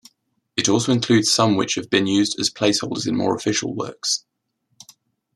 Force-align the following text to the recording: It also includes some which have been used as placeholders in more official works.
It 0.57 0.67
also 0.67 0.91
includes 0.91 1.31
some 1.31 1.55
which 1.55 1.75
have 1.75 1.91
been 1.91 2.07
used 2.07 2.39
as 2.39 2.49
placeholders 2.49 3.05
in 3.07 3.15
more 3.15 3.35
official 3.35 3.75
works. 3.75 4.25